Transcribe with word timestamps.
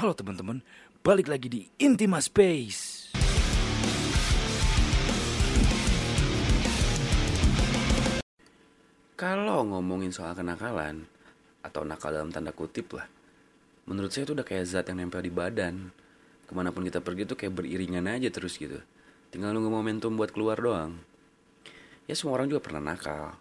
Halo 0.00 0.16
teman-teman, 0.16 0.64
balik 1.04 1.28
lagi 1.28 1.52
di 1.52 1.60
Intima 1.76 2.24
Space. 2.24 3.12
Kalau 9.12 9.60
ngomongin 9.68 10.08
soal 10.08 10.32
kenakalan 10.32 11.04
atau 11.60 11.84
nakal 11.84 12.16
dalam 12.16 12.32
tanda 12.32 12.48
kutip 12.48 12.96
lah, 12.96 13.04
menurut 13.92 14.08
saya 14.08 14.24
itu 14.24 14.32
udah 14.32 14.40
kayak 14.48 14.64
zat 14.72 14.88
yang 14.88 15.04
nempel 15.04 15.20
di 15.20 15.28
badan. 15.28 15.92
Ke 16.48 16.56
mana 16.56 16.72
pun 16.72 16.88
kita 16.88 17.04
pergi 17.04 17.28
tuh 17.28 17.36
kayak 17.36 17.60
beriringan 17.60 18.08
aja 18.08 18.32
terus 18.32 18.56
gitu. 18.56 18.80
Tinggal 19.28 19.52
nunggu 19.52 19.68
momentum 19.68 20.16
buat 20.16 20.32
keluar 20.32 20.56
doang. 20.56 20.96
Ya 22.08 22.16
semua 22.16 22.40
orang 22.40 22.48
juga 22.48 22.64
pernah 22.64 22.80
nakal. 22.80 23.36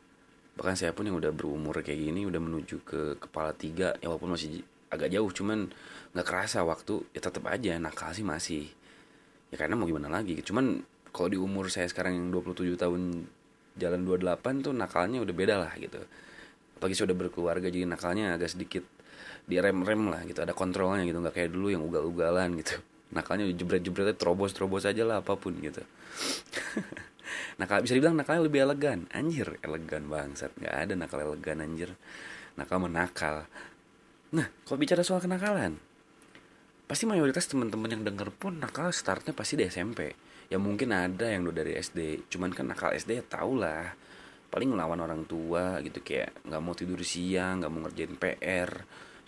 Bahkan 0.60 0.76
saya 0.76 0.92
pun 0.92 1.08
yang 1.08 1.16
udah 1.24 1.32
berumur 1.32 1.80
kayak 1.80 2.04
gini 2.04 2.28
udah 2.28 2.42
menuju 2.44 2.84
ke 2.84 3.16
kepala 3.16 3.56
tiga, 3.56 3.96
ya 4.04 4.12
walaupun 4.12 4.36
masih 4.36 4.60
agak 4.90 5.10
jauh, 5.14 5.30
cuman 5.30 5.70
nggak 6.14 6.26
kerasa 6.26 6.66
waktu 6.66 7.06
ya 7.14 7.22
tetap 7.22 7.46
aja 7.50 7.78
nakal 7.78 8.14
sih 8.14 8.26
masih. 8.26 8.66
Ya 9.50 9.58
karena 9.58 9.78
mau 9.78 9.86
gimana 9.86 10.10
lagi. 10.10 10.38
Cuman 10.42 10.82
kalau 11.10 11.30
di 11.30 11.38
umur 11.38 11.70
saya 11.74 11.90
sekarang 11.90 12.18
yang 12.18 12.28
27 12.34 12.78
tahun 12.78 13.02
jalan 13.78 14.02
28 14.06 14.66
tuh 14.66 14.74
nakalnya 14.74 15.20
udah 15.22 15.36
beda 15.36 15.56
lah 15.58 15.74
gitu. 15.78 16.02
Apalagi 16.78 16.96
sudah 16.98 17.16
berkeluarga 17.18 17.68
jadi 17.70 17.86
nakalnya 17.86 18.38
agak 18.38 18.54
sedikit 18.54 18.86
direm-rem 19.50 20.10
lah 20.10 20.22
gitu. 20.26 20.42
Ada 20.42 20.54
kontrolnya 20.54 21.06
gitu. 21.06 21.22
Nggak 21.22 21.36
kayak 21.36 21.50
dulu 21.54 21.68
yang 21.74 21.82
ugal-ugalan 21.86 22.58
gitu. 22.62 22.78
Nakalnya 23.10 23.50
jebret-jebretnya 23.50 24.14
terobos-terobos 24.14 24.86
aja 24.86 25.02
lah 25.02 25.26
apa 25.26 25.34
pun 25.34 25.58
gitu. 25.58 25.82
Nakal 27.60 27.86
bisa 27.86 27.94
dibilang 27.98 28.18
nakalnya 28.18 28.46
lebih 28.46 28.60
elegan. 28.66 29.10
Anjir 29.14 29.58
elegan 29.62 30.10
bangsat. 30.10 30.54
Nggak 30.58 30.76
ada 30.76 30.94
nakal 30.98 31.20
elegan 31.22 31.62
anjir. 31.62 31.90
Nakal 32.58 32.78
menakal 32.82 33.46
nah 34.30 34.46
kalau 34.66 34.78
bicara 34.78 35.02
soal 35.02 35.22
kenakalan 35.22 35.78
pasti 36.90 37.06
mayoritas 37.06 37.46
teman-teman 37.46 37.98
yang 37.98 38.04
denger 38.06 38.34
pun 38.34 38.58
nakal 38.58 38.90
startnya 38.90 39.34
pasti 39.34 39.58
di 39.58 39.70
SMP 39.70 40.30
ya 40.50 40.58
mungkin 40.58 40.90
ada 40.90 41.30
yang 41.30 41.46
udah 41.46 41.62
dari 41.62 41.78
SD 41.78 42.26
cuman 42.34 42.50
kan 42.50 42.66
nakal 42.66 42.92
SD 42.92 43.22
ya 43.22 43.24
tau 43.24 43.54
lah. 43.54 43.94
Paling 44.50 44.74
ngelawan 44.74 44.98
orang 45.06 45.22
tua 45.30 45.78
gitu 45.86 46.02
kayak 46.02 46.42
nggak 46.42 46.62
mau 46.66 46.74
tidur 46.74 47.06
siang 47.06 47.62
nggak 47.62 47.70
mau 47.70 47.86
ngerjain 47.86 48.18
PR 48.18 48.70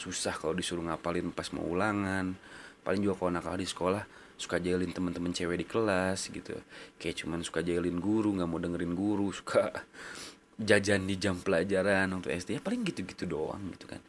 susah 0.01 0.33
kalau 0.33 0.57
disuruh 0.57 0.81
ngapalin 0.81 1.29
pas 1.29 1.45
mau 1.53 1.61
ulangan. 1.61 2.33
Paling 2.81 3.05
juga 3.05 3.21
kalau 3.21 3.31
nakal 3.37 3.61
di 3.61 3.69
sekolah 3.69 4.01
suka 4.41 4.57
jailin 4.57 4.89
teman-teman 4.89 5.29
cewek 5.29 5.61
di 5.61 5.67
kelas 5.69 6.33
gitu. 6.33 6.57
Kayak 6.97 7.21
cuman 7.21 7.45
suka 7.45 7.61
jailin 7.61 8.01
guru 8.01 8.33
nggak 8.33 8.49
mau 8.49 8.57
dengerin 8.57 8.97
guru 8.97 9.29
suka 9.29 9.69
jajan 10.57 11.05
di 11.05 11.21
jam 11.21 11.37
pelajaran 11.37 12.09
untuk 12.17 12.33
SD 12.33 12.57
ya 12.57 12.61
paling 12.65 12.81
gitu-gitu 12.81 13.29
doang 13.29 13.61
gitu 13.77 13.85
kan 13.89 14.01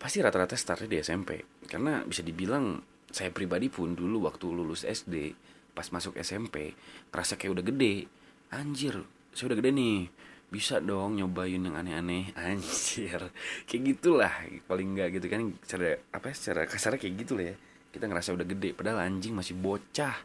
pasti 0.00 0.24
rata-rata 0.24 0.56
startnya 0.56 0.88
di 0.88 0.98
SMP 1.04 1.44
karena 1.68 2.00
bisa 2.08 2.24
dibilang 2.24 2.80
saya 3.12 3.28
pribadi 3.28 3.68
pun 3.68 3.92
dulu 3.92 4.24
waktu 4.24 4.48
lulus 4.48 4.88
SD 4.88 5.36
pas 5.76 5.84
masuk 5.92 6.16
SMP 6.16 6.72
ngerasa 7.12 7.36
kayak 7.36 7.60
udah 7.60 7.64
gede. 7.68 7.94
Anjir 8.50 9.04
saya 9.36 9.52
udah 9.52 9.58
gede 9.60 9.70
nih. 9.76 9.98
Bisa 10.50 10.82
dong 10.82 11.14
nyobain 11.20 11.62
yang 11.62 11.76
aneh-aneh. 11.78 12.34
Anjir. 12.38 13.30
Kayak 13.68 13.82
gitulah 13.94 14.34
paling 14.66 14.96
enggak 14.96 15.20
gitu 15.20 15.26
kan. 15.30 15.52
Secara 15.62 16.00
apa 16.10 16.32
ya 16.32 16.34
secara 16.34 16.60
kasar 16.66 16.96
kayak 16.96 17.14
gitu 17.20 17.38
lah 17.38 17.52
ya. 17.52 17.56
Kita 17.90 18.06
ngerasa 18.06 18.34
udah 18.34 18.46
gede 18.46 18.70
padahal 18.74 19.02
anjing 19.02 19.34
masih 19.34 19.58
bocah. 19.58 20.16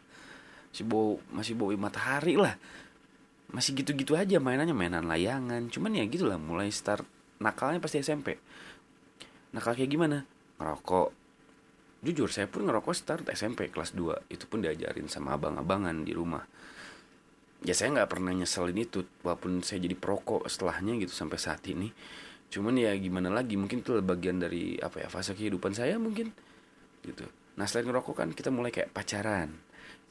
Masih 0.70 0.84
bau 0.86 1.18
masih 1.30 1.54
bau 1.58 1.70
matahari 1.74 2.38
lah. 2.38 2.54
Masih 3.50 3.78
gitu-gitu 3.78 4.18
aja 4.18 4.38
mainannya 4.42 4.74
mainan 4.74 5.06
layangan. 5.06 5.70
Cuman 5.70 5.94
ya 5.94 6.06
gitulah 6.06 6.38
mulai 6.38 6.70
start 6.70 7.06
nakalnya 7.36 7.78
pasti 7.84 8.00
SMP 8.00 8.40
nakal 9.56 9.72
kayak 9.72 9.88
gimana? 9.88 10.28
Ngerokok. 10.60 11.08
Jujur 12.04 12.28
saya 12.28 12.46
pun 12.46 12.68
ngerokok 12.68 12.92
start 12.92 13.24
SMP 13.32 13.72
kelas 13.72 13.96
2 13.96 14.28
itu 14.28 14.44
pun 14.44 14.60
diajarin 14.60 15.08
sama 15.08 15.34
abang-abangan 15.34 16.04
di 16.04 16.12
rumah. 16.12 16.44
Ya 17.64 17.72
saya 17.72 17.96
nggak 17.96 18.12
pernah 18.12 18.36
nyeselin 18.36 18.76
itu 18.76 19.08
walaupun 19.24 19.64
saya 19.64 19.80
jadi 19.80 19.96
perokok 19.96 20.44
setelahnya 20.44 21.00
gitu 21.00 21.10
sampai 21.16 21.40
saat 21.40 21.64
ini. 21.66 21.88
Cuman 22.52 22.76
ya 22.76 22.92
gimana 22.94 23.32
lagi 23.32 23.56
mungkin 23.56 23.80
itu 23.80 23.96
bagian 24.04 24.38
dari 24.38 24.76
apa 24.78 25.02
ya 25.02 25.08
fase 25.08 25.32
kehidupan 25.32 25.72
saya 25.72 25.96
mungkin 25.96 26.30
gitu. 27.02 27.26
Nah 27.56 27.64
selain 27.64 27.88
ngerokok 27.88 28.14
kan 28.14 28.28
kita 28.36 28.52
mulai 28.52 28.70
kayak 28.70 28.92
pacaran. 28.92 29.56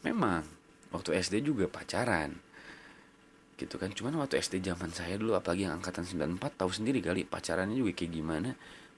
Memang 0.01 0.43
waktu 0.89 1.15
SD 1.21 1.45
juga 1.45 1.69
pacaran 1.69 2.33
gitu 3.55 3.79
kan. 3.79 3.93
Cuman 3.93 4.19
waktu 4.19 4.41
SD 4.41 4.59
zaman 4.65 4.91
saya 4.91 5.15
dulu 5.15 5.37
apalagi 5.37 5.69
yang 5.69 5.79
angkatan 5.79 6.03
94 6.03 6.59
tahu 6.59 6.71
sendiri 6.73 6.99
kali 6.99 7.23
pacarannya 7.23 7.77
juga 7.77 7.93
kayak 7.95 8.11
gimana 8.11 8.51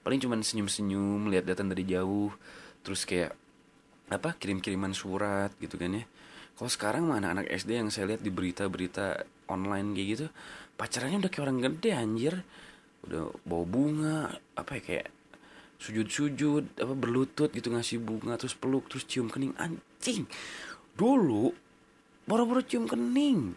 paling 0.08 0.24
cuman 0.24 0.40
senyum-senyum 0.40 1.28
lihat 1.28 1.44
datang 1.44 1.68
dari 1.68 1.84
jauh 1.84 2.32
terus 2.80 3.04
kayak 3.04 3.36
apa 4.08 4.32
kirim-kiriman 4.40 4.96
surat 4.96 5.52
gitu 5.60 5.76
kan 5.76 6.00
ya. 6.00 6.04
Kalau 6.56 6.72
sekarang 6.72 7.12
mana 7.12 7.36
anak 7.36 7.52
SD 7.52 7.76
yang 7.76 7.92
saya 7.92 8.16
lihat 8.16 8.24
di 8.24 8.32
berita-berita 8.32 9.20
online 9.52 9.92
kayak 9.92 10.08
gitu 10.16 10.26
pacarannya 10.80 11.20
udah 11.20 11.28
kayak 11.28 11.44
orang 11.44 11.60
gede 11.60 11.90
anjir. 11.92 12.34
Udah 13.04 13.36
bawa 13.44 13.64
bunga 13.68 14.16
apa 14.56 14.80
ya 14.80 14.82
kayak 14.88 15.08
sujud-sujud 15.76 16.80
apa 16.80 16.94
berlutut 16.96 17.52
gitu 17.52 17.68
ngasih 17.68 18.00
bunga 18.00 18.40
terus 18.40 18.56
peluk 18.56 18.88
terus 18.88 19.04
cium 19.04 19.28
kening. 19.28 19.52
Anjing! 19.60 20.24
Dulu 20.96 21.52
boro-boro 22.24 22.64
cium 22.64 22.88
kening. 22.88 23.52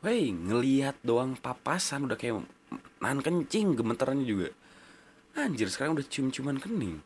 Woi 0.00 0.32
ngelihat 0.32 0.96
doang 1.04 1.36
papasan 1.36 2.08
udah 2.08 2.16
kayak 2.16 2.40
nahan 3.04 3.20
kencing 3.20 3.76
gemetarannya 3.76 4.24
juga 4.24 4.48
anjir 5.38 5.70
sekarang 5.70 5.94
udah 5.94 6.06
cium-ciuman 6.06 6.58
kening. 6.58 6.98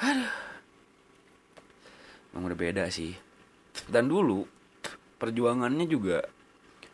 Aduh. 0.00 0.34
Emang 2.34 2.50
udah 2.50 2.58
beda 2.58 2.84
sih. 2.90 3.14
Dan 3.86 4.10
dulu 4.10 4.42
perjuangannya 5.18 5.86
juga 5.86 6.26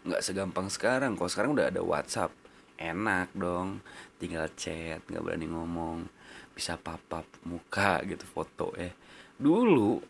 nggak 0.04 0.22
segampang 0.24 0.68
sekarang. 0.68 1.16
Kalau 1.16 1.30
sekarang 1.32 1.50
udah 1.56 1.72
ada 1.72 1.80
WhatsApp 1.80 2.32
enak 2.76 3.32
dong. 3.32 3.80
Tinggal 4.20 4.52
chat 4.56 5.00
nggak 5.08 5.24
berani 5.24 5.48
ngomong. 5.48 6.08
Bisa 6.52 6.76
papap 6.76 7.24
muka 7.48 8.04
gitu 8.04 8.24
foto 8.28 8.76
ya. 8.76 8.92
Dulu 9.40 10.00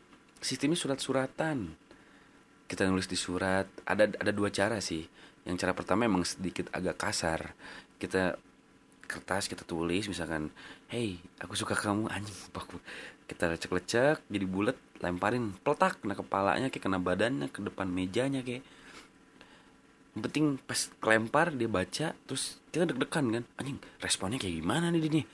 sistemnya 0.43 0.79
surat-suratan. 0.79 1.79
Kita 2.67 2.87
nulis 2.91 3.07
di 3.07 3.19
surat. 3.19 3.67
Ada 3.87 4.19
ada 4.19 4.33
dua 4.35 4.51
cara 4.51 4.83
sih. 4.83 5.07
Yang 5.47 5.67
cara 5.67 5.73
pertama 5.75 6.07
emang 6.07 6.27
sedikit 6.27 6.67
agak 6.75 6.99
kasar. 6.99 7.55
Kita 7.99 8.35
kertas 9.11 9.51
kita 9.51 9.67
tulis 9.67 10.07
misalkan 10.07 10.55
hey 10.87 11.19
aku 11.43 11.59
suka 11.59 11.75
kamu 11.75 12.07
anjing 12.07 12.37
aku. 12.55 12.79
Kita 13.27 13.51
lecek-lecek 13.51 14.23
jadi 14.31 14.47
bulat 14.47 14.79
lemparin 15.03 15.55
peletak 15.67 15.99
kena 15.99 16.15
kepalanya 16.15 16.71
kayak 16.71 16.85
kena 16.87 16.99
badannya 17.03 17.51
ke 17.51 17.59
depan 17.63 17.91
mejanya 17.91 18.47
kayak. 18.47 18.63
Yang 20.15 20.23
penting 20.27 20.47
pas 20.63 20.81
kelempar 21.03 21.55
dia 21.55 21.67
baca 21.71 22.15
terus 22.15 22.63
kita 22.71 22.87
deg-degan 22.87 23.27
kan 23.35 23.45
anjing 23.59 23.79
responnya 23.99 24.39
kayak 24.39 24.63
gimana 24.63 24.91
nih 24.95 25.07
dia 25.07 25.27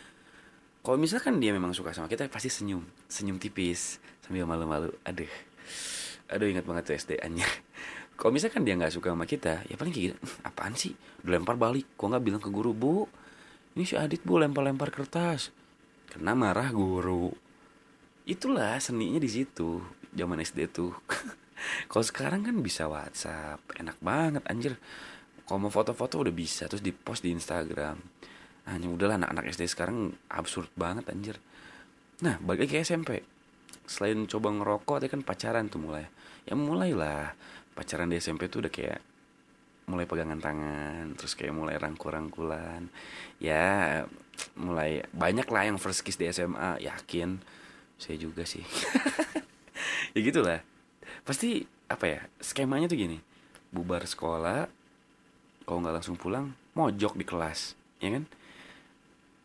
kalau 0.87 1.03
misalkan 1.03 1.43
dia 1.43 1.51
memang 1.51 1.75
suka 1.75 1.91
sama 1.91 2.07
kita 2.07 2.31
pasti 2.31 2.47
senyum 2.47 2.87
senyum 3.11 3.43
tipis 3.43 3.99
sambil 4.23 4.47
malu-malu 4.47 4.95
aduh 5.03 5.27
aduh 6.31 6.47
ingat 6.47 6.63
banget 6.63 6.83
tuh 6.87 6.95
SD 6.95 7.19
nya 7.35 7.43
kalau 8.17 8.33
misalkan 8.33 8.65
dia 8.65 8.79
nggak 8.79 8.97
suka 8.97 9.13
sama 9.13 9.29
kita 9.29 9.61
ya 9.69 9.77
paling 9.77 9.93
kayak 9.93 10.05
gitu 10.13 10.17
apaan 10.41 10.73
sih? 10.73 10.97
Udah 11.21 11.37
lempar 11.37 11.61
balik 11.61 11.85
kok 12.01 12.09
nggak 12.09 12.25
bilang 12.25 12.41
ke 12.41 12.49
guru 12.49 12.73
bu 12.73 13.05
ini 13.77 13.85
si 13.85 13.95
Adit 13.95 14.25
bu 14.25 14.41
lempar-lempar 14.41 14.89
kertas. 14.89 15.53
Kena 16.09 16.33
marah 16.33 16.73
guru. 16.73 17.29
Itulah 18.25 18.81
seninya 18.81 19.21
di 19.21 19.29
situ 19.29 19.85
zaman 20.17 20.41
SD 20.41 20.73
tuh. 20.73 20.97
Kalau 21.93 22.05
sekarang 22.05 22.41
kan 22.43 22.57
bisa 22.65 22.89
WhatsApp. 22.89 23.61
Enak 23.77 24.01
banget 24.01 24.43
anjir. 24.49 24.81
Kalau 25.45 25.63
mau 25.63 25.71
foto-foto 25.71 26.25
udah 26.25 26.33
bisa 26.33 26.67
terus 26.67 26.81
di 26.81 26.91
post 26.91 27.23
di 27.23 27.31
Instagram. 27.31 28.01
Hanya 28.67 28.89
udahlah 28.89 29.21
anak-anak 29.21 29.53
SD 29.53 29.69
sekarang 29.69 30.11
absurd 30.33 30.73
banget 30.75 31.07
anjir. 31.13 31.37
Nah 32.25 32.41
balik 32.41 32.67
lagi 32.67 32.81
ke 32.81 32.83
SMP 32.83 33.37
selain 33.87 34.27
coba 34.27 34.51
ngerokok 34.51 34.99
tadi 34.99 35.09
kan 35.09 35.23
pacaran 35.23 35.71
tuh 35.71 35.81
mulai. 35.81 36.05
Ya 36.45 36.59
mulailah. 36.59 37.33
Pacaran 37.73 38.11
di 38.11 38.19
SMP 38.19 38.51
tuh 38.51 38.67
udah 38.67 38.73
kayak 38.73 39.01
mulai 39.87 40.03
pegangan 40.03 40.43
tangan 40.43 41.15
terus 41.15 41.39
kayak 41.39 41.55
mulai 41.55 41.79
rangkul-rangkulan. 41.79 42.91
Ya 43.39 44.05
mulai 44.59 45.07
banyak 45.15 45.47
lah 45.47 45.63
yang 45.71 45.79
first 45.79 46.03
kiss 46.03 46.19
di 46.19 46.27
SMA 46.31 46.83
yakin. 46.83 47.39
Saya 47.97 48.19
juga 48.21 48.45
sih. 48.45 48.63
Ya 50.17 50.25
gitulah. 50.25 50.65
Pasti 51.29 51.69
apa 51.93 52.09
ya 52.09 52.21
skemanya 52.41 52.89
tuh 52.89 52.97
gini. 52.97 53.21
Bubar 53.69 54.01
sekolah 54.09 54.65
kalau 55.69 55.79
nggak 55.85 56.01
langsung 56.01 56.17
pulang 56.17 56.57
mojok 56.73 57.21
di 57.21 57.25
kelas 57.29 57.77
ya 58.01 58.17
kan? 58.17 58.25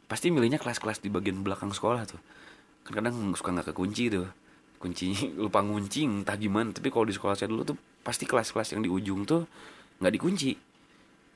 Pasti 0.08 0.32
milihnya 0.32 0.64
kelas-kelas 0.64 1.04
di 1.04 1.12
bagian 1.12 1.44
belakang 1.44 1.76
sekolah 1.76 2.08
tuh. 2.08 2.24
Kan 2.88 3.04
kadang 3.04 3.36
suka 3.36 3.52
nggak 3.52 3.76
kekunci 3.76 4.16
tuh. 4.16 4.32
Kunci 4.80 5.12
lupa 5.44 5.60
ngunci 5.60 6.08
entah 6.08 6.40
gimana. 6.40 6.72
Tapi 6.72 6.88
kalau 6.88 7.04
di 7.04 7.20
sekolah 7.20 7.36
saya 7.36 7.52
dulu 7.52 7.76
tuh 7.76 7.78
pasti 8.00 8.24
kelas-kelas 8.24 8.72
yang 8.72 8.82
di 8.82 8.88
ujung 8.88 9.28
tuh 9.28 9.44
nggak 10.02 10.14
dikunci 10.18 10.52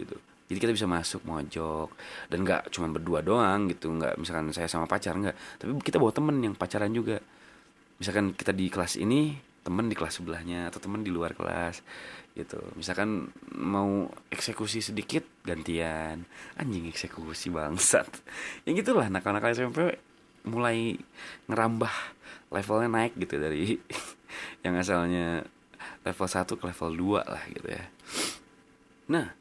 gitu. 0.01 0.17
Jadi 0.45 0.57
kita 0.61 0.73
bisa 0.77 0.85
masuk 0.85 1.25
mojok 1.25 1.89
dan 2.29 2.45
nggak 2.45 2.69
cuma 2.69 2.89
berdua 2.93 3.25
doang 3.25 3.65
gitu. 3.69 3.89
Nggak 3.89 4.17
misalkan 4.21 4.53
saya 4.53 4.69
sama 4.69 4.85
pacar 4.85 5.17
nggak. 5.17 5.61
Tapi 5.61 5.69
kita 5.81 5.97
bawa 5.97 6.13
temen 6.13 6.37
yang 6.41 6.53
pacaran 6.53 6.93
juga. 6.93 7.17
Misalkan 7.97 8.35
kita 8.37 8.53
di 8.53 8.69
kelas 8.69 9.01
ini 9.01 9.33
temen 9.65 9.89
di 9.89 9.97
kelas 9.97 10.21
sebelahnya 10.21 10.69
atau 10.69 10.77
temen 10.77 11.01
di 11.01 11.09
luar 11.09 11.33
kelas 11.33 11.81
gitu. 12.37 12.61
Misalkan 12.77 13.33
mau 13.57 14.05
eksekusi 14.29 14.85
sedikit 14.85 15.25
gantian. 15.41 16.29
Anjing 16.61 16.85
eksekusi 16.93 17.49
bangsat. 17.49 18.05
Ya 18.69 18.77
gitulah 18.77 19.09
nakal-nakal 19.09 19.57
SMP 19.57 19.97
mulai 20.45 20.93
ngerambah 21.49 21.93
levelnya 22.53 22.89
naik 22.93 23.17
gitu 23.17 23.41
dari 23.41 23.81
yang 24.63 24.77
asalnya 24.77 25.41
level 26.05 26.27
1 26.29 26.45
ke 26.45 26.63
level 26.69 27.17
2 27.17 27.33
lah 27.33 27.43
gitu 27.49 27.67
ya 27.73 27.85
nah 29.11 29.33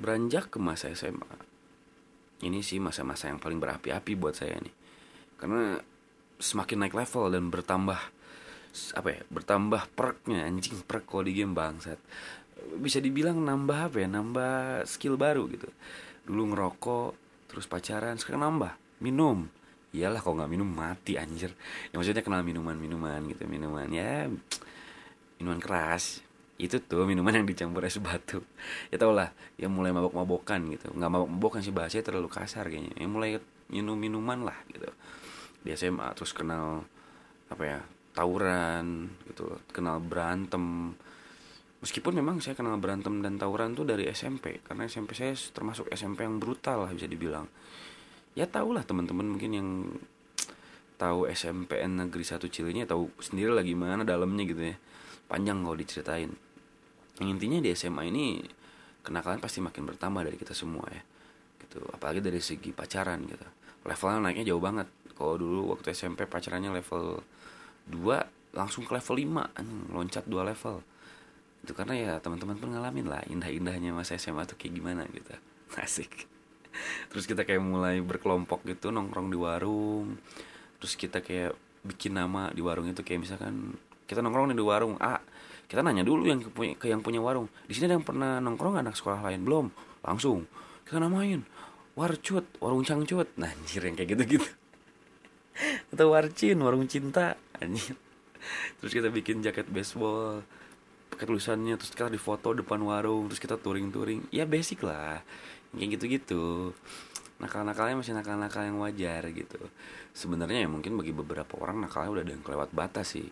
beranjak 0.00 0.48
ke 0.48 0.58
masa 0.62 0.92
SMA 0.94 1.50
ini 2.40 2.64
sih 2.64 2.80
masa-masa 2.80 3.28
yang 3.28 3.36
paling 3.36 3.60
berapi-api 3.60 4.12
buat 4.16 4.32
saya 4.32 4.56
nih. 4.56 4.74
Karena 5.36 5.76
semakin 6.40 6.88
naik 6.88 6.96
level 6.96 7.28
dan 7.28 7.52
bertambah 7.52 8.00
apa 8.70 9.08
ya 9.10 9.20
bertambah 9.28 9.82
perknya 9.92 10.46
anjing 10.46 10.80
perk 10.86 11.04
kalau 11.04 11.28
di 11.28 11.36
game 11.36 11.52
bangsat. 11.52 12.00
Bisa 12.80 13.00
dibilang 13.00 13.40
nambah 13.44 13.92
apa 13.92 13.96
ya 14.00 14.08
nambah 14.08 14.84
skill 14.88 15.20
baru 15.20 15.44
gitu. 15.52 15.68
Dulu 16.24 16.56
ngerokok 16.56 17.10
terus 17.52 17.68
pacaran 17.68 18.16
sekarang 18.16 18.48
nambah 18.48 18.72
minum. 19.04 19.44
Iyalah 19.92 20.22
kalau 20.24 20.40
nggak 20.40 20.52
minum 20.54 20.70
mati 20.70 21.20
anjir. 21.20 21.52
Ya 21.92 22.00
maksudnya 22.00 22.24
kenal 22.24 22.40
minuman 22.40 22.78
minuman 22.78 23.20
gitu 23.28 23.44
minuman 23.44 23.90
ya 23.92 24.32
minuman 25.36 25.60
keras 25.60 26.24
itu 26.60 26.76
tuh 26.84 27.08
minuman 27.08 27.32
yang 27.32 27.48
dicampur 27.48 27.88
es 27.88 27.96
batu. 27.96 28.44
Ya 28.92 29.00
tau 29.00 29.16
lah 29.16 29.32
yang 29.56 29.72
mulai 29.72 29.96
mabok 29.96 30.12
mabokan 30.12 30.60
gitu. 30.68 30.92
Nggak 30.92 31.10
mabok 31.10 31.30
mabokan 31.32 31.60
sih 31.64 31.72
bahasanya 31.72 32.04
terlalu 32.12 32.28
kasar 32.28 32.68
kayaknya. 32.68 32.92
Yang 33.00 33.10
mulai 33.10 33.30
minum 33.72 33.96
minuman 33.96 34.44
lah 34.44 34.58
gitu. 34.68 34.92
Di 35.64 35.72
SMA 35.72 36.12
terus 36.12 36.36
kenal 36.36 36.84
apa 37.48 37.62
ya 37.64 37.80
tawuran 38.12 39.08
gitu. 39.32 39.56
Kenal 39.72 40.04
berantem. 40.04 40.92
Meskipun 41.80 42.12
memang 42.12 42.44
saya 42.44 42.52
kenal 42.52 42.76
berantem 42.76 43.24
dan 43.24 43.40
tawuran 43.40 43.72
tuh 43.72 43.88
dari 43.88 44.04
SMP 44.12 44.60
karena 44.60 44.84
SMP 44.84 45.16
saya 45.16 45.32
termasuk 45.32 45.88
SMP 45.88 46.28
yang 46.28 46.36
brutal 46.36 46.84
lah 46.84 46.92
bisa 46.92 47.08
dibilang. 47.08 47.48
Ya 48.36 48.44
tau 48.44 48.76
lah 48.76 48.84
teman-teman 48.84 49.24
mungkin 49.24 49.50
yang 49.56 49.68
tahu 51.00 51.24
SMPN 51.24 52.04
negeri 52.04 52.20
satu 52.20 52.52
Cilinyi 52.52 52.84
tahu 52.84 53.08
sendiri 53.16 53.48
lah 53.56 53.64
gimana 53.64 54.04
dalamnya 54.04 54.44
gitu 54.44 54.60
ya. 54.60 54.76
Panjang 55.24 55.64
kalau 55.64 55.78
diceritain 55.78 56.49
intinya 57.28 57.60
di 57.60 57.74
SMA 57.76 58.08
ini 58.08 58.40
kenakalan 59.04 59.40
pasti 59.42 59.60
makin 59.60 59.84
bertambah 59.84 60.24
dari 60.24 60.36
kita 60.40 60.56
semua 60.56 60.88
ya 60.88 61.02
gitu. 61.60 61.84
Apalagi 61.92 62.24
dari 62.24 62.40
segi 62.40 62.72
pacaran 62.72 63.20
gitu. 63.28 63.46
Levelnya 63.84 64.18
naiknya 64.24 64.54
jauh 64.54 64.62
banget. 64.62 64.88
Kalau 65.14 65.36
dulu 65.36 65.76
waktu 65.76 65.92
SMP 65.92 66.24
pacarannya 66.24 66.72
level 66.72 67.20
2 67.92 68.56
langsung 68.56 68.82
ke 68.88 68.96
level 68.96 69.14
5 69.52 69.92
loncat 69.92 70.24
dua 70.26 70.42
level. 70.48 70.80
Itu 71.60 71.76
karena 71.76 71.94
ya 71.94 72.12
teman-teman 72.18 72.56
pun 72.56 72.72
ngalamin 72.72 73.06
lah 73.06 73.20
indah-indahnya 73.28 73.92
masa 73.92 74.16
SMA 74.16 74.48
tuh 74.48 74.56
kayak 74.56 74.80
gimana 74.80 75.04
gitu. 75.12 75.36
Asik. 75.84 76.26
Terus 77.12 77.24
kita 77.28 77.44
kayak 77.44 77.60
mulai 77.60 78.00
berkelompok 78.00 78.64
gitu 78.64 78.88
nongkrong 78.88 79.28
di 79.28 79.38
warung. 79.38 80.16
Terus 80.80 80.96
kita 80.96 81.20
kayak 81.20 81.52
bikin 81.84 82.16
nama 82.16 82.48
di 82.52 82.60
warung 82.60 82.88
itu 82.88 83.00
kayak 83.04 83.20
misalkan 83.24 83.76
kita 84.08 84.20
nongkrong 84.24 84.52
di 84.52 84.64
warung 84.64 84.96
A 85.00 85.20
kita 85.70 85.86
nanya 85.86 86.02
dulu 86.02 86.26
yang 86.26 86.42
punya 86.50 86.74
ke 86.74 86.90
yang 86.90 86.98
punya 86.98 87.22
warung 87.22 87.46
di 87.70 87.78
sini 87.78 87.86
ada 87.86 87.94
yang 87.94 88.02
pernah 88.02 88.42
nongkrong 88.42 88.82
anak 88.82 88.98
sekolah 88.98 89.22
lain? 89.22 89.46
Belum. 89.46 89.70
Langsung. 90.02 90.50
Kita 90.82 90.98
namain 90.98 91.46
warcut 91.94 92.42
warung 92.58 92.82
cangcut. 92.82 93.30
Nah 93.38 93.54
anjir 93.54 93.86
yang 93.86 93.94
kayak 93.94 94.18
gitu 94.18 94.22
gitu 94.34 94.48
atau 95.94 96.10
warcin 96.10 96.58
warung 96.58 96.90
cinta. 96.90 97.38
Anjir. 97.62 97.94
Terus 98.82 98.90
kita 98.98 99.14
bikin 99.14 99.46
jaket 99.46 99.70
baseball 99.70 100.42
pakai 101.14 101.30
tulisannya 101.30 101.78
terus 101.78 101.94
kita 101.94 102.10
difoto 102.10 102.50
depan 102.50 102.82
warung 102.82 103.30
terus 103.30 103.38
kita 103.38 103.54
touring-touring. 103.54 104.26
Ya 104.34 104.50
basic 104.50 104.82
lah. 104.82 105.22
Kayak 105.70 106.02
gitu-gitu. 106.02 106.74
Nakal-nakalnya 107.38 108.02
masih 108.02 108.18
nakal-nakal 108.18 108.66
yang 108.66 108.82
wajar 108.82 109.22
gitu. 109.30 109.70
Sebenarnya 110.18 110.66
ya 110.66 110.68
mungkin 110.68 110.98
bagi 110.98 111.14
beberapa 111.14 111.54
orang 111.62 111.78
nakalnya 111.78 112.10
udah 112.18 112.22
ada 112.26 112.32
yang 112.34 112.42
kelewat 112.42 112.74
batas 112.74 113.14
sih 113.14 113.30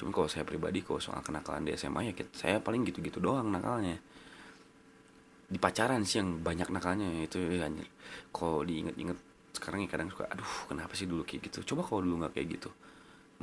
cuma 0.00 0.16
kalau 0.16 0.32
saya 0.32 0.48
pribadi 0.48 0.80
kalau 0.80 0.96
soal 0.96 1.20
kenakalan 1.20 1.68
di 1.68 1.76
SMA 1.76 2.08
ya 2.08 2.12
saya 2.32 2.56
paling 2.64 2.88
gitu-gitu 2.88 3.20
doang 3.20 3.52
nakalnya. 3.52 4.00
Di 5.44 5.60
pacaran 5.60 6.08
sih 6.08 6.24
yang 6.24 6.40
banyak 6.40 6.72
nakalnya 6.72 7.28
itu 7.28 7.36
ya 7.36 7.68
kalau 8.32 8.64
diinget-inget 8.64 9.20
sekarang 9.52 9.84
ya 9.84 9.88
kadang 9.92 10.08
suka 10.08 10.24
aduh 10.32 10.72
kenapa 10.72 10.96
sih 10.96 11.04
dulu 11.04 11.28
kayak 11.28 11.52
gitu? 11.52 11.76
Coba 11.76 11.84
kalau 11.84 12.00
dulu 12.00 12.24
nggak 12.24 12.32
kayak 12.32 12.48
gitu. 12.56 12.72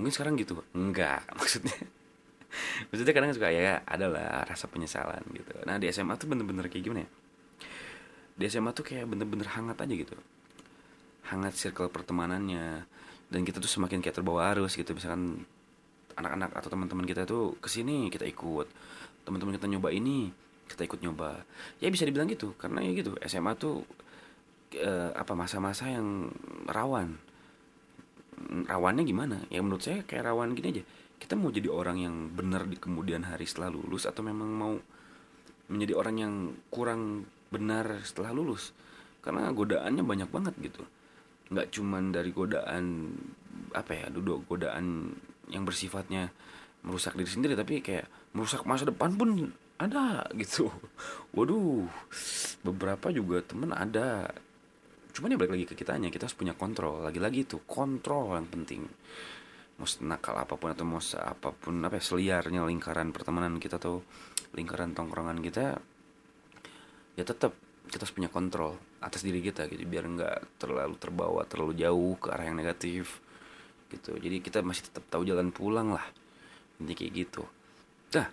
Mungkin 0.01 0.09
sekarang 0.09 0.33
gitu 0.41 0.57
enggak 0.73 1.21
maksudnya. 1.37 1.77
Maksudnya 2.89 3.13
kadang 3.13 3.29
suka 3.37 3.53
ya 3.53 3.85
adalah 3.85 4.41
rasa 4.49 4.65
penyesalan 4.65 5.21
gitu. 5.37 5.53
Nah 5.61 5.77
di 5.77 5.85
SMA 5.93 6.17
tuh 6.17 6.25
bener-bener 6.25 6.65
kayak 6.73 6.83
gimana 6.89 7.05
ya? 7.05 7.09
Di 8.33 8.43
SMA 8.49 8.73
tuh 8.73 8.81
kayak 8.81 9.05
bener-bener 9.05 9.45
hangat 9.45 9.77
aja 9.77 9.93
gitu. 9.93 10.17
Hangat 11.29 11.53
circle 11.53 11.93
pertemanannya. 11.93 12.89
Dan 13.27 13.43
kita 13.43 13.61
tuh 13.61 13.69
semakin 13.69 14.01
kayak 14.01 14.23
terbawa 14.23 14.55
arus 14.55 14.79
gitu 14.79 14.95
misalkan 14.95 15.43
anak-anak 16.17 16.51
atau 16.57 16.69
teman-teman 16.73 17.05
kita 17.05 17.23
tuh 17.29 17.55
ke 17.61 17.69
sini 17.69 18.09
kita 18.09 18.25
ikut. 18.25 18.67
Teman-teman 19.23 19.53
kita 19.55 19.69
nyoba 19.69 19.93
ini 19.93 20.33
kita 20.67 20.83
ikut 20.83 20.99
nyoba. 20.99 21.45
Ya 21.79 21.87
bisa 21.93 22.03
dibilang 22.03 22.27
gitu 22.27 22.57
karena 22.57 22.83
ya 22.83 22.91
gitu 22.97 23.15
SMA 23.23 23.53
tuh 23.55 23.85
eh, 24.75 25.11
apa 25.13 25.37
masa-masa 25.37 25.87
yang 25.87 26.33
rawan. 26.67 27.15
Rawannya 28.67 29.03
gimana? 29.05 29.37
Ya 29.49 29.61
menurut 29.61 29.85
saya 29.85 30.03
kayak 30.03 30.29
rawan 30.33 30.57
gini 30.57 30.81
aja. 30.81 30.83
Kita 31.17 31.33
mau 31.33 31.49
jadi 31.49 31.71
orang 31.71 31.97
yang 31.97 32.15
benar 32.29 32.69
di 32.69 32.77
kemudian 32.77 33.25
hari 33.25 33.49
setelah 33.49 33.73
lulus 33.73 34.05
atau 34.05 34.21
memang 34.21 34.49
mau 34.53 34.73
menjadi 35.67 35.93
orang 35.97 36.15
yang 36.21 36.33
kurang 36.69 37.25
benar 37.49 38.05
setelah 38.05 38.33
lulus? 38.33 38.73
Karena 39.25 39.49
godaannya 39.49 40.03
banyak 40.05 40.29
banget 40.29 40.53
gitu. 40.61 40.85
Nggak 41.49 41.67
cuman 41.73 42.13
dari 42.13 42.29
godaan 42.29 43.15
apa 43.73 43.91
ya 43.97 44.07
duduk 44.13 44.45
godaan 44.45 45.17
yang 45.51 45.63
bersifatnya 45.63 46.31
merusak 46.85 47.17
diri 47.17 47.27
sendiri 47.27 47.53
tapi 47.57 47.83
kayak 47.83 48.07
merusak 48.31 48.63
masa 48.63 48.87
depan 48.87 49.15
pun 49.15 49.51
ada 49.77 50.25
gitu. 50.33 50.69
Waduh 51.35 51.87
beberapa 52.65 53.13
juga 53.13 53.41
temen 53.45 53.71
ada. 53.73 54.29
Cuman 55.13 55.33
ya 55.33 55.37
balik 55.37 55.53
lagi 55.57 55.65
ke 55.65 55.75
kitanya 55.77 56.13
kita 56.13 56.29
harus 56.29 56.37
punya 56.37 56.53
kontrol. 56.53 57.01
Lagi-lagi 57.01 57.45
itu 57.45 57.61
kontrol 57.65 58.37
yang 58.37 58.49
penting. 58.49 58.85
Mau 59.77 59.85
nakal 60.09 60.41
apa 60.41 60.57
pun 60.57 60.73
atau 60.73 60.85
mau 60.89 61.01
apa 61.01 61.53
pun 61.53 61.77
apa 61.85 62.01
ya, 62.01 62.03
seliarnya 62.03 62.65
lingkaran 62.65 63.13
pertemanan 63.13 63.61
kita 63.61 63.77
atau 63.77 64.01
lingkaran 64.57 64.97
tongkrongan 64.97 65.37
kita 65.43 65.77
ya 67.13 67.23
tetap 67.25 67.53
kita 67.85 68.03
harus 68.03 68.15
punya 68.15 68.29
kontrol 68.29 68.77
atas 69.01 69.21
diri 69.21 69.41
kita 69.41 69.69
gitu. 69.69 69.85
Biar 69.85 70.09
nggak 70.09 70.57
terlalu 70.57 70.97
terbawa 70.97 71.45
terlalu 71.45 71.77
jauh 71.77 72.17
ke 72.17 72.33
arah 72.33 72.49
yang 72.49 72.57
negatif 72.57 73.21
gitu. 73.91 74.15
Jadi 74.15 74.43
kita 74.43 74.59
masih 74.63 74.91
tetap 74.91 75.03
tahu 75.07 75.23
jalan 75.23 75.51
pulang 75.51 75.95
lah. 75.95 76.03
Ini 76.79 76.93
kayak 76.93 77.11
gitu. 77.13 77.43
Dah. 78.11 78.27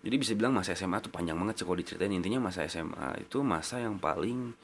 Jadi 0.00 0.16
bisa 0.16 0.32
bilang 0.32 0.56
masa 0.56 0.72
SMA 0.72 0.96
tuh 1.04 1.12
panjang 1.12 1.36
banget 1.36 1.60
sih 1.60 1.64
kalau 1.68 1.78
diceritain. 1.78 2.12
Intinya 2.12 2.48
masa 2.48 2.64
SMA 2.66 3.20
itu 3.20 3.44
masa 3.44 3.80
yang 3.80 4.00
paling 4.00 4.56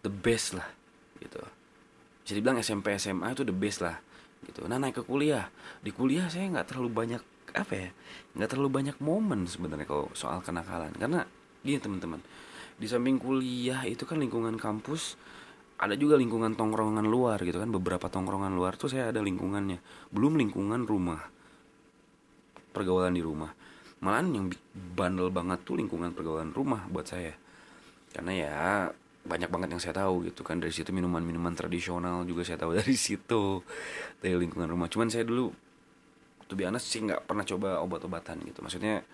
the 0.00 0.12
best 0.12 0.56
lah 0.56 0.68
gitu. 1.20 1.40
Bisa 2.24 2.32
dibilang 2.36 2.60
SMP 2.60 2.96
SMA 2.96 3.32
itu 3.32 3.44
the 3.44 3.54
best 3.54 3.84
lah 3.84 4.00
gitu. 4.44 4.64
Nah 4.64 4.80
naik 4.80 5.00
ke 5.00 5.02
kuliah. 5.04 5.52
Di 5.84 5.92
kuliah 5.92 6.26
saya 6.32 6.48
nggak 6.48 6.74
terlalu 6.74 6.90
banyak 6.90 7.22
apa 7.48 7.72
ya 7.72 7.88
nggak 8.36 8.48
terlalu 8.52 8.70
banyak 8.70 8.96
momen 9.00 9.48
sebenarnya 9.48 9.84
kalau 9.84 10.08
soal 10.16 10.40
kenakalan. 10.40 10.92
Karena 10.96 11.24
gini 11.60 11.78
teman-teman 11.80 12.20
di 12.78 12.86
samping 12.86 13.18
kuliah 13.18 13.82
itu 13.84 14.06
kan 14.06 14.22
lingkungan 14.22 14.54
kampus 14.54 15.18
ada 15.78 15.94
juga 15.94 16.18
lingkungan 16.18 16.58
tongkrongan 16.58 17.06
luar 17.06 17.38
gitu 17.46 17.62
kan 17.62 17.70
beberapa 17.70 18.10
tongkrongan 18.10 18.50
luar 18.50 18.74
tuh 18.74 18.90
saya 18.90 19.14
ada 19.14 19.22
lingkungannya. 19.22 19.78
Belum 20.10 20.34
lingkungan 20.34 20.82
rumah. 20.82 21.22
Pergaulan 22.74 23.14
di 23.14 23.22
rumah. 23.22 23.54
Malahan 24.02 24.26
yang 24.34 24.46
bandel 24.74 25.30
banget 25.30 25.62
tuh 25.62 25.78
lingkungan 25.78 26.10
pergaulan 26.10 26.50
rumah 26.50 26.82
buat 26.90 27.06
saya. 27.06 27.30
Karena 28.10 28.32
ya 28.34 28.54
banyak 29.22 29.46
banget 29.46 29.68
yang 29.70 29.82
saya 29.82 29.94
tahu 30.02 30.26
gitu 30.26 30.42
kan. 30.42 30.58
Dari 30.58 30.74
situ 30.74 30.90
minuman-minuman 30.90 31.54
tradisional 31.54 32.26
juga 32.26 32.42
saya 32.42 32.58
tahu 32.58 32.74
dari 32.82 32.98
situ. 32.98 33.62
Dari 34.18 34.34
lingkungan 34.34 34.66
rumah. 34.66 34.90
Cuman 34.90 35.06
saya 35.14 35.22
dulu 35.22 35.54
tuh 36.48 36.56
biasa 36.58 36.82
sih 36.82 37.06
nggak 37.06 37.22
pernah 37.22 37.46
coba 37.46 37.78
obat-obatan 37.86 38.42
gitu. 38.50 38.66
Maksudnya 38.66 39.06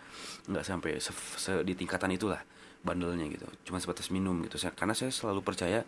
nggak 0.48 0.64
sampai 0.64 0.96
se, 0.96 1.12
se 1.36 1.60
di 1.60 1.76
tingkatan 1.76 2.08
itulah 2.16 2.40
bandelnya 2.80 3.28
gitu. 3.28 3.44
Cuma 3.68 3.76
sebatas 3.84 4.08
minum 4.08 4.40
gitu. 4.48 4.56
Karena 4.72 4.96
saya 4.96 5.12
selalu 5.12 5.44
percaya 5.44 5.84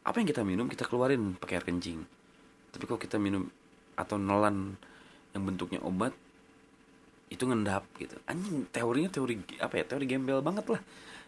apa 0.00 0.16
yang 0.16 0.28
kita 0.28 0.42
minum 0.42 0.66
kita 0.66 0.88
keluarin 0.88 1.36
pakai 1.36 1.60
air 1.60 1.66
kencing. 1.66 2.00
Tapi 2.72 2.84
kalau 2.88 3.00
kita 3.00 3.20
minum 3.20 3.50
atau 3.98 4.16
nelan 4.16 4.78
yang 5.36 5.42
bentuknya 5.44 5.82
obat 5.84 6.16
itu 7.30 7.44
ngendap 7.46 7.86
gitu. 8.00 8.16
Anjing 8.26 8.66
teorinya 8.72 9.10
teori 9.12 9.38
apa 9.60 9.74
ya 9.76 9.84
teori 9.86 10.04
gembel 10.08 10.40
banget 10.40 10.66
lah. 10.66 10.82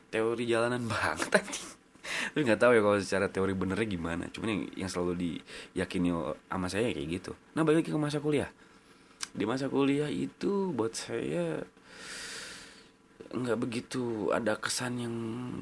Teori 0.09 0.45
jalanan 0.49 0.83
banget 0.93 1.31
anjing. 1.31 1.71
Tapi 2.02 2.41
nggak 2.43 2.61
tahu 2.61 2.73
ya 2.75 2.81
kalau 2.83 2.99
secara 2.99 3.26
teori 3.31 3.55
benernya 3.55 3.87
gimana. 3.87 4.25
Cuman 4.33 4.49
yang 4.50 4.62
yang 4.87 4.91
selalu 4.91 5.12
diyakini 5.21 6.11
sama 6.49 6.67
saya 6.67 6.91
kayak 6.91 7.09
gitu. 7.23 7.33
Nah 7.55 7.62
balik 7.62 7.87
lagi 7.87 7.91
ke 7.95 8.00
masa 8.00 8.19
kuliah. 8.19 8.50
Di 9.33 9.45
masa 9.47 9.71
kuliah 9.71 10.11
itu 10.11 10.75
buat 10.75 10.97
saya 10.97 11.62
nggak 13.33 13.59
begitu 13.64 14.29
ada 14.29 14.61
kesan 14.61 15.00
yang 15.00 15.14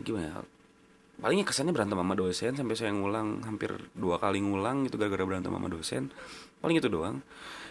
gimana 0.03 0.27
ya 0.27 0.43
palingnya 1.21 1.45
kesannya 1.45 1.77
berantem 1.77 2.01
sama 2.01 2.17
dosen 2.17 2.53
sampai 2.57 2.75
saya 2.75 2.91
ngulang 2.97 3.45
hampir 3.45 3.77
dua 3.93 4.17
kali 4.17 4.41
ngulang 4.41 4.89
gitu 4.89 4.97
gara-gara 4.97 5.29
berantem 5.29 5.53
sama 5.53 5.69
dosen. 5.69 6.09
Paling 6.65 6.81
itu 6.81 6.89
doang. 6.89 7.21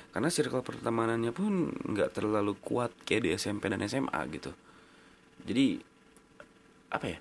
Karena 0.10 0.29
circle 0.34 0.65
pertemanannya 0.65 1.29
pun 1.29 1.70
nggak 1.70 2.18
terlalu 2.18 2.58
kuat 2.58 2.89
kayak 3.06 3.22
di 3.25 3.29
SMP 3.38 3.70
dan 3.70 3.82
SMA 3.86 4.22
gitu. 4.34 4.53
Jadi 5.46 5.77
apa 6.89 7.06
ya? 7.06 7.20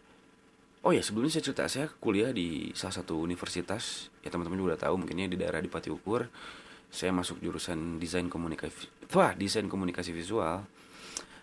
Oh 0.84 0.92
ya 0.94 1.04
sebelumnya 1.04 1.36
saya 1.36 1.44
cerita 1.44 1.68
saya 1.68 1.86
kuliah 2.00 2.32
di 2.32 2.72
salah 2.72 3.00
satu 3.00 3.20
universitas. 3.20 4.08
Ya 4.24 4.32
teman-teman 4.32 4.56
juga 4.56 4.68
udah 4.76 4.82
tahu 4.88 4.94
mungkinnya 5.04 5.28
di 5.28 5.36
daerah 5.36 5.60
di 5.60 5.68
Pati 5.68 5.88
Ukur 5.92 6.28
saya 6.88 7.12
masuk 7.12 7.44
jurusan 7.44 8.00
desain 8.00 8.32
komunikasi 8.32 9.12
wah 9.12 9.36
desain 9.36 9.68
komunikasi 9.68 10.12
visual. 10.12 10.64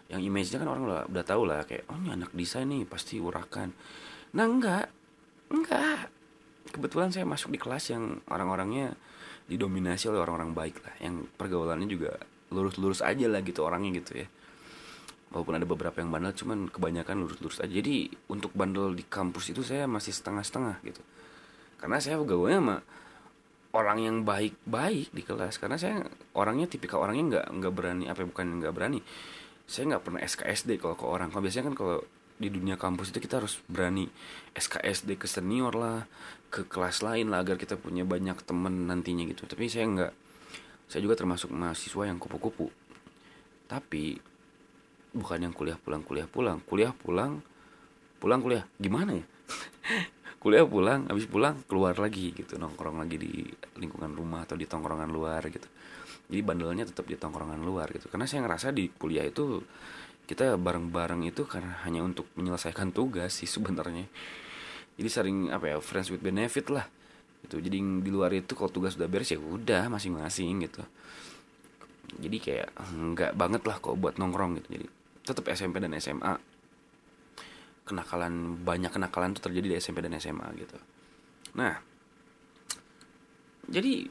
Yang 0.06 0.22
image-nya 0.30 0.58
kan 0.62 0.70
orang 0.70 0.84
udah, 0.86 1.02
udah 1.10 1.26
tahu 1.26 1.50
lah 1.50 1.66
kayak 1.66 1.90
oh 1.90 1.98
ini 1.98 2.14
anak 2.14 2.30
desain 2.34 2.70
nih 2.70 2.86
pasti 2.86 3.18
urakan 3.18 3.74
nah 4.36 4.46
enggak. 4.46 4.92
Enggak. 5.50 6.12
Kebetulan 6.70 7.10
saya 7.16 7.24
masuk 7.24 7.56
di 7.56 7.60
kelas 7.62 7.96
yang 7.96 8.20
orang-orangnya 8.28 8.92
didominasi 9.48 10.12
oleh 10.12 10.20
orang-orang 10.20 10.52
baik 10.52 10.84
lah. 10.84 10.94
Yang 11.00 11.32
pergaulannya 11.40 11.88
juga 11.88 12.20
lurus-lurus 12.52 13.00
aja 13.00 13.26
lah 13.32 13.42
gitu 13.42 13.64
orangnya 13.64 14.04
gitu 14.04 14.26
ya. 14.26 14.28
Walaupun 15.32 15.56
ada 15.58 15.68
beberapa 15.68 15.98
yang 16.00 16.12
bandel 16.12 16.36
cuman 16.36 16.68
kebanyakan 16.68 17.16
lurus-lurus 17.26 17.64
aja. 17.64 17.72
Jadi 17.72 18.12
untuk 18.28 18.52
bandel 18.52 18.92
di 18.94 19.08
kampus 19.08 19.56
itu 19.56 19.64
saya 19.64 19.88
masih 19.88 20.12
setengah-setengah 20.12 20.76
gitu. 20.84 21.02
Karena 21.80 21.98
saya 22.04 22.20
gaulnya 22.20 22.60
sama 22.60 22.78
orang 23.76 23.98
yang 24.00 24.18
baik-baik 24.24 25.12
di 25.12 25.22
kelas. 25.24 25.60
Karena 25.60 25.76
saya 25.80 26.04
orangnya 26.36 26.68
tipikal 26.68 27.04
orangnya 27.04 27.24
nggak 27.40 27.46
nggak 27.62 27.74
berani 27.76 28.06
apa 28.08 28.24
ya, 28.24 28.28
bukan 28.28 28.48
nggak 28.64 28.74
berani. 28.74 29.00
Saya 29.66 29.96
nggak 29.96 30.04
pernah 30.04 30.22
SKSD 30.24 30.80
kalau 30.80 30.96
ke 30.96 31.06
orang. 31.06 31.28
Kalau 31.30 31.44
biasanya 31.44 31.72
kan 31.74 31.76
kalau 31.76 31.98
di 32.36 32.52
dunia 32.52 32.76
kampus 32.76 33.16
itu 33.16 33.24
kita 33.24 33.40
harus 33.40 33.64
berani. 33.72 34.12
SKSD 34.56 35.16
ke 35.16 35.28
senior 35.28 35.72
lah 35.76 36.04
ke 36.52 36.68
kelas 36.68 37.04
lain 37.04 37.32
lah 37.32 37.44
agar 37.44 37.56
kita 37.56 37.80
punya 37.80 38.04
banyak 38.04 38.36
temen 38.44 38.88
nantinya 38.88 39.24
gitu. 39.28 39.48
Tapi 39.48 39.72
saya 39.72 39.88
nggak 39.88 40.14
saya 40.92 41.02
juga 41.02 41.16
termasuk 41.16 41.52
mahasiswa 41.52 42.04
yang 42.08 42.20
kupu-kupu. 42.20 42.70
Tapi 43.66 44.20
bukan 45.16 45.48
yang 45.48 45.54
kuliah 45.56 45.80
pulang 45.80 46.04
kuliah 46.04 46.28
pulang. 46.28 46.60
Kuliah 46.68 46.92
pulang 46.92 47.40
pulang 48.20 48.40
kuliah. 48.44 48.68
Gimana 48.80 49.16
ya? 49.16 49.26
Kuliah 50.46 50.62
pulang 50.62 51.10
habis 51.10 51.26
pulang 51.26 51.58
keluar 51.66 51.98
lagi 51.98 52.30
gitu. 52.36 52.62
Nongkrong 52.62 53.02
lagi 53.02 53.18
di 53.18 53.50
lingkungan 53.82 54.14
rumah 54.14 54.46
atau 54.46 54.54
di 54.54 54.70
tongkrongan 54.70 55.10
luar 55.10 55.42
gitu. 55.50 55.66
Jadi 56.30 56.42
bandelnya 56.46 56.86
tetap 56.86 57.10
di 57.10 57.18
tongkrongan 57.18 57.66
luar 57.66 57.90
gitu. 57.90 58.14
Karena 58.14 58.30
saya 58.30 58.46
ngerasa 58.46 58.70
di 58.70 58.94
kuliah 58.94 59.26
itu 59.26 59.58
kita 60.26 60.58
bareng-bareng 60.58 61.26
itu 61.30 61.46
karena 61.46 61.82
hanya 61.86 62.02
untuk 62.02 62.26
menyelesaikan 62.34 62.90
tugas 62.90 63.38
sih 63.40 63.50
sebenarnya. 63.50 64.10
Jadi 64.98 65.10
sering 65.10 65.38
apa 65.54 65.76
ya 65.76 65.78
friends 65.78 66.10
with 66.10 66.26
benefit 66.26 66.74
lah. 66.74 66.90
Gitu. 67.46 67.62
Jadi 67.62 67.78
di 67.78 68.10
luar 68.10 68.34
itu 68.34 68.58
kalau 68.58 68.74
tugas 68.74 68.98
udah 68.98 69.06
beres 69.06 69.30
ya 69.30 69.38
udah 69.38 69.86
masing-masing 69.94 70.66
gitu. 70.66 70.82
Jadi 72.18 72.38
kayak 72.42 72.70
nggak 72.90 73.32
banget 73.38 73.62
lah 73.70 73.78
kok 73.78 73.94
buat 74.02 74.18
nongkrong 74.18 74.58
gitu. 74.62 74.82
Jadi 74.82 74.86
tetap 75.26 75.46
SMP 75.54 75.78
dan 75.82 75.94
SMA 75.98 76.38
kenakalan 77.86 78.66
banyak 78.66 78.90
kenakalan 78.90 79.38
tuh 79.38 79.46
terjadi 79.46 79.68
di 79.74 79.76
SMP 79.78 80.02
dan 80.02 80.18
SMA 80.18 80.48
gitu. 80.58 80.78
Nah 81.54 81.78
jadi 83.70 84.10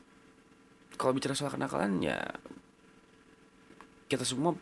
kalau 0.94 1.14
bicara 1.14 1.34
soal 1.34 1.50
kenakalan 1.50 1.98
ya 2.02 2.18
kita 4.06 4.22
semua 4.22 4.54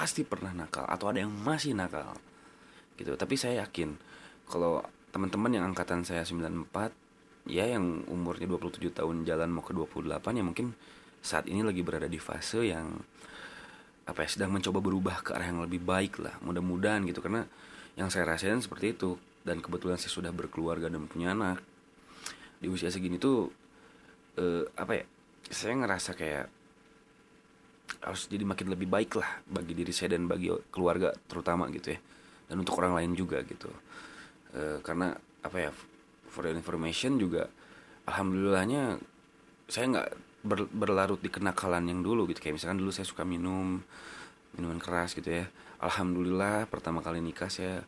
pasti 0.00 0.24
pernah 0.24 0.56
nakal 0.56 0.88
atau 0.88 1.12
ada 1.12 1.20
yang 1.20 1.28
masih 1.28 1.76
nakal. 1.76 2.16
Gitu. 2.96 3.12
Tapi 3.20 3.36
saya 3.36 3.68
yakin 3.68 4.00
kalau 4.48 4.80
teman-teman 5.12 5.52
yang 5.52 5.68
angkatan 5.68 6.08
saya 6.08 6.24
94 6.24 7.52
ya 7.52 7.68
yang 7.68 8.08
umurnya 8.08 8.48
27 8.48 8.96
tahun 8.96 9.28
jalan 9.28 9.52
mau 9.52 9.60
ke 9.60 9.76
28 9.76 10.40
ya 10.40 10.44
mungkin 10.44 10.72
saat 11.20 11.44
ini 11.52 11.60
lagi 11.60 11.84
berada 11.84 12.08
di 12.08 12.16
fase 12.16 12.64
yang 12.64 12.96
apa 14.08 14.24
ya 14.24 14.28
sedang 14.32 14.56
mencoba 14.56 14.80
berubah 14.80 15.20
ke 15.20 15.36
arah 15.36 15.52
yang 15.52 15.60
lebih 15.60 15.84
baik 15.84 16.16
lah 16.24 16.32
mudah-mudahan 16.40 17.04
gitu. 17.04 17.20
Karena 17.20 17.44
yang 18.00 18.08
saya 18.08 18.24
rasain 18.24 18.56
seperti 18.64 18.96
itu 18.96 19.20
dan 19.44 19.60
kebetulan 19.60 20.00
saya 20.00 20.16
sudah 20.16 20.32
berkeluarga 20.32 20.88
dan 20.88 21.04
punya 21.12 21.36
anak 21.36 21.60
di 22.56 22.72
usia 22.72 22.88
segini 22.88 23.20
tuh 23.20 23.52
eh, 24.40 24.64
apa 24.80 24.96
ya 24.96 25.04
saya 25.52 25.76
ngerasa 25.76 26.16
kayak 26.16 26.59
harus 28.00 28.26
jadi 28.32 28.44
makin 28.48 28.72
lebih 28.72 28.88
baik 28.88 29.20
lah 29.20 29.44
bagi 29.44 29.76
diri 29.76 29.92
saya 29.92 30.16
dan 30.16 30.24
bagi 30.24 30.48
keluarga 30.72 31.12
terutama 31.28 31.68
gitu 31.68 31.92
ya. 31.92 31.98
Dan 32.48 32.64
untuk 32.64 32.80
orang 32.80 32.96
lain 32.96 33.12
juga 33.12 33.44
gitu. 33.44 33.68
E, 34.50 34.80
karena 34.80 35.12
apa 35.44 35.56
ya 35.56 35.70
for 36.28 36.48
information 36.48 37.20
juga 37.20 37.46
alhamdulillahnya 38.08 38.98
saya 39.68 39.86
nggak 39.86 40.08
ber, 40.42 40.66
berlarut 40.72 41.20
di 41.20 41.28
kenakalan 41.28 41.86
yang 41.92 42.00
dulu 42.00 42.24
gitu. 42.32 42.40
Kayak 42.40 42.60
misalkan 42.60 42.80
dulu 42.80 42.90
saya 42.90 43.06
suka 43.06 43.22
minum 43.22 43.84
minuman 44.56 44.80
keras 44.80 45.12
gitu 45.12 45.30
ya. 45.30 45.46
Alhamdulillah 45.80 46.66
pertama 46.68 47.04
kali 47.04 47.20
nikah 47.20 47.52
saya 47.52 47.84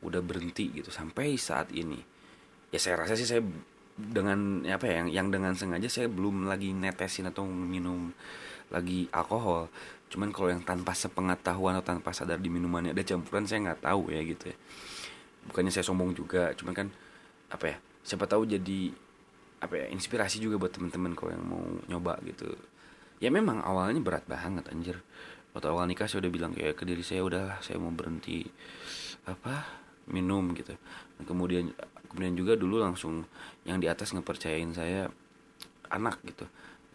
udah 0.00 0.22
berhenti 0.22 0.70
gitu. 0.70 0.94
Sampai 0.94 1.34
saat 1.36 1.74
ini. 1.74 1.98
Ya 2.70 2.78
saya 2.78 3.02
rasa 3.02 3.18
sih 3.18 3.26
saya 3.26 3.42
dengan 3.96 4.60
ya 4.60 4.76
apa 4.76 4.92
ya 4.92 4.94
yang 5.02 5.08
yang 5.08 5.28
dengan 5.32 5.56
sengaja 5.56 5.88
saya 5.88 6.06
belum 6.12 6.44
lagi 6.44 6.76
netesin 6.76 7.32
atau 7.32 7.48
minum 7.48 8.12
lagi 8.70 9.06
alkohol. 9.14 9.70
Cuman 10.10 10.30
kalau 10.30 10.48
yang 10.54 10.62
tanpa 10.62 10.94
sepengetahuan 10.94 11.78
atau 11.78 11.94
tanpa 11.94 12.14
sadar 12.14 12.38
di 12.38 12.50
minumannya 12.50 12.94
ada 12.94 13.02
campuran 13.02 13.46
saya 13.46 13.70
nggak 13.70 13.82
tahu 13.86 14.14
ya 14.14 14.20
gitu 14.22 14.54
ya. 14.54 14.56
Bukannya 15.50 15.72
saya 15.74 15.84
sombong 15.86 16.14
juga 16.14 16.54
cuman 16.54 16.74
kan 16.74 16.88
apa 17.50 17.64
ya 17.74 17.76
siapa 18.02 18.26
tahu 18.26 18.46
jadi 18.46 18.90
apa 19.62 19.74
ya 19.74 19.86
inspirasi 19.90 20.42
juga 20.42 20.58
buat 20.58 20.74
temen-temen 20.74 21.14
kau 21.14 21.30
yang 21.30 21.42
mau 21.42 21.62
nyoba 21.90 22.18
gitu. 22.26 22.46
Ya 23.18 23.32
memang 23.32 23.62
awalnya 23.64 23.98
berat 24.02 24.26
banget 24.28 24.68
anjir. 24.70 25.00
Waktu 25.56 25.72
awal 25.72 25.88
nikah 25.88 26.04
saya 26.04 26.20
udah 26.26 26.32
bilang 26.32 26.52
kayak 26.52 26.76
ke 26.76 26.84
diri 26.84 27.00
saya 27.00 27.24
udah 27.24 27.64
saya 27.64 27.80
mau 27.80 27.90
berhenti 27.90 28.44
apa 29.24 29.64
minum 30.12 30.52
gitu. 30.54 30.76
Dan 31.18 31.24
kemudian 31.24 31.64
kemudian 32.12 32.34
juga 32.36 32.54
dulu 32.54 32.78
langsung 32.78 33.24
yang 33.64 33.82
di 33.82 33.90
atas 33.90 34.12
ngepercayain 34.14 34.70
saya 34.76 35.10
anak 35.90 36.18
gitu 36.26 36.46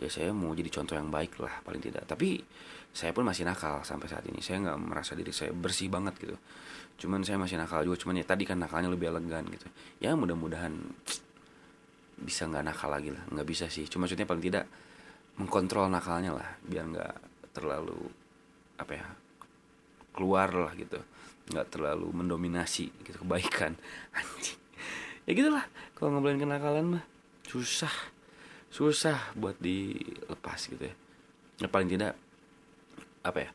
ya 0.01 0.09
saya 0.09 0.33
mau 0.33 0.49
jadi 0.57 0.73
contoh 0.73 0.97
yang 0.97 1.13
baik 1.13 1.37
lah 1.37 1.61
paling 1.61 1.77
tidak. 1.77 2.09
Tapi 2.09 2.41
saya 2.89 3.13
pun 3.13 3.21
masih 3.21 3.45
nakal 3.45 3.85
sampai 3.85 4.09
saat 4.09 4.25
ini. 4.25 4.41
Saya 4.41 4.65
nggak 4.65 4.77
merasa 4.81 5.13
diri 5.13 5.29
saya 5.29 5.53
bersih 5.53 5.93
banget 5.93 6.17
gitu. 6.17 6.35
Cuman 7.05 7.21
saya 7.21 7.37
masih 7.37 7.61
nakal 7.61 7.85
juga. 7.85 8.01
Cuman 8.01 8.17
ya 8.17 8.25
tadi 8.25 8.49
kan 8.49 8.57
nakalnya 8.57 8.89
lebih 8.89 9.13
elegan 9.13 9.45
gitu. 9.53 9.69
Ya 10.01 10.17
mudah-mudahan 10.17 10.73
bisa 12.17 12.49
nggak 12.49 12.65
nakal 12.65 12.89
lagi 12.89 13.13
lah. 13.13 13.21
Nggak 13.29 13.47
bisa 13.47 13.65
sih. 13.69 13.85
Cuma 13.85 14.09
maksudnya 14.09 14.25
paling 14.25 14.41
tidak 14.41 14.65
mengkontrol 15.37 15.87
nakalnya 15.87 16.35
lah 16.35 16.49
biar 16.65 16.83
nggak 16.91 17.15
terlalu 17.55 17.97
apa 18.81 18.91
ya 18.97 19.05
keluar 20.17 20.49
lah 20.49 20.73
gitu. 20.73 20.97
Nggak 21.53 21.77
terlalu 21.77 22.09
mendominasi 22.09 22.89
gitu 23.05 23.21
kebaikan. 23.21 23.77
Anjing. 24.17 24.59
Ya 25.29 25.31
gitulah 25.37 25.65
kalau 25.93 26.17
ngobrolin 26.17 26.41
kenakalan 26.41 26.97
mah 26.97 27.03
susah 27.45 27.93
susah 28.71 29.35
buat 29.35 29.59
dilepas 29.59 30.71
gitu 30.71 30.81
ya. 30.87 30.95
Ya 31.61 31.67
paling 31.67 31.91
tidak 31.91 32.15
apa 33.21 33.39
ya 33.45 33.51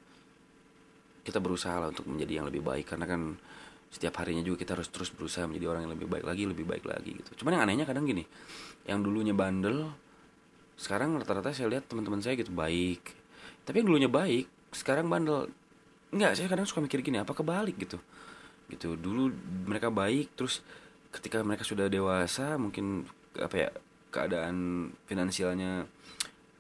kita 1.26 1.42
berusaha 1.42 1.75
lah 1.82 1.90
untuk 1.90 2.06
menjadi 2.06 2.38
yang 2.38 2.46
lebih 2.46 2.62
baik. 2.62 2.87
Karena 2.87 3.08
kan 3.08 3.35
setiap 3.90 4.20
harinya 4.23 4.44
juga 4.44 4.62
kita 4.62 4.76
harus 4.76 4.92
terus 4.92 5.11
berusaha 5.11 5.49
menjadi 5.49 5.73
orang 5.73 5.88
yang 5.88 5.94
lebih 5.96 6.06
baik 6.06 6.25
lagi 6.28 6.42
lebih 6.44 6.68
baik 6.68 6.85
lagi 6.85 7.11
gitu. 7.16 7.42
Cuman 7.42 7.58
yang 7.58 7.62
anehnya 7.66 7.88
kadang 7.88 8.04
gini 8.04 8.23
yang 8.87 9.02
dulunya 9.02 9.35
bandel 9.35 9.90
sekarang 10.76 11.16
rata-rata 11.16 11.56
saya 11.56 11.73
lihat 11.73 11.88
teman-teman 11.88 12.20
saya 12.20 12.37
gitu 12.37 12.52
baik. 12.52 13.16
Tapi 13.64 13.82
yang 13.82 13.88
dulunya 13.88 14.11
baik 14.12 14.46
sekarang 14.76 15.08
bandel. 15.08 15.49
Enggak, 16.12 16.38
saya 16.38 16.46
kadang 16.46 16.68
suka 16.68 16.85
mikir 16.85 17.02
gini 17.02 17.18
apa 17.18 17.32
kebalik 17.32 17.75
gitu? 17.80 17.99
Gitu 18.68 18.94
dulu 19.00 19.32
mereka 19.66 19.88
baik 19.88 20.37
terus 20.37 20.61
ketika 21.11 21.40
mereka 21.40 21.64
sudah 21.64 21.88
dewasa 21.88 22.61
mungkin 22.61 23.08
apa 23.40 23.56
ya 23.56 23.68
keadaan 24.16 24.88
finansialnya 25.04 25.85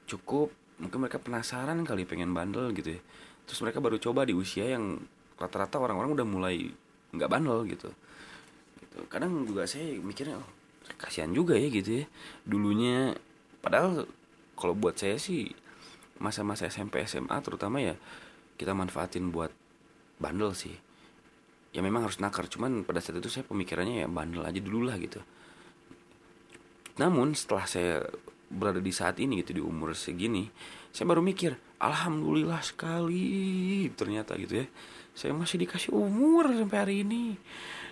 cukup 0.04 0.52
mungkin 0.76 1.08
mereka 1.08 1.16
penasaran 1.16 1.80
kali 1.88 2.04
pengen 2.04 2.36
bandel 2.36 2.68
gitu 2.76 3.00
ya. 3.00 3.00
Terus 3.48 3.64
mereka 3.64 3.80
baru 3.80 3.96
coba 3.96 4.28
di 4.28 4.36
usia 4.36 4.68
yang 4.68 5.00
rata-rata 5.40 5.80
orang-orang 5.80 6.12
udah 6.12 6.26
mulai 6.28 6.68
nggak 7.16 7.30
bandel 7.32 7.64
gitu. 7.64 7.88
Gitu. 8.84 8.98
Kadang 9.08 9.48
juga 9.48 9.64
saya 9.64 9.96
mikirnya 9.96 10.36
oh, 10.36 10.48
kasihan 11.00 11.32
juga 11.32 11.56
ya 11.56 11.72
gitu 11.72 12.04
ya. 12.04 12.06
Dulunya 12.44 13.16
padahal 13.64 14.04
kalau 14.52 14.76
buat 14.76 15.00
saya 15.00 15.16
sih 15.16 15.48
masa-masa 16.20 16.68
SMP 16.68 17.00
SMA 17.08 17.40
terutama 17.40 17.80
ya 17.80 17.96
kita 18.60 18.76
manfaatin 18.76 19.32
buat 19.32 19.52
bandel 20.20 20.52
sih. 20.52 20.76
Ya 21.72 21.80
memang 21.80 22.04
harus 22.04 22.20
nakar 22.20 22.48
cuman 22.52 22.84
pada 22.84 23.00
saat 23.00 23.16
itu 23.16 23.32
saya 23.32 23.48
pemikirannya 23.48 24.04
ya 24.04 24.08
bandel 24.08 24.44
aja 24.44 24.60
dulu 24.60 24.88
lah 24.88 25.00
gitu 25.00 25.24
namun 26.96 27.36
setelah 27.36 27.66
saya 27.68 28.04
berada 28.46 28.78
di 28.78 28.94
saat 28.94 29.18
ini 29.18 29.42
gitu 29.42 29.58
di 29.58 29.62
umur 29.62 29.92
segini 29.92 30.48
saya 30.96 31.12
baru 31.12 31.20
mikir 31.20 31.52
alhamdulillah 31.76 32.64
sekali 32.64 33.84
ternyata 33.92 34.32
gitu 34.40 34.64
ya. 34.64 34.66
Saya 35.12 35.36
masih 35.36 35.60
dikasih 35.60 35.92
umur 35.92 36.48
sampai 36.52 36.78
hari 36.80 36.94
ini. 37.04 37.36